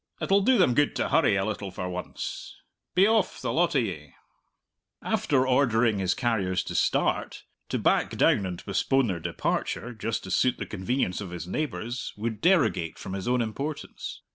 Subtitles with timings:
[0.19, 2.55] "It'll do them good to hurry a little for once.
[2.95, 4.15] Be off, the lot of ye!"
[5.03, 10.31] After ordering his carriers to start, to back down and postpone their departure, just to
[10.31, 14.23] suit the convenience of his neighbours, would derogate from his own importance.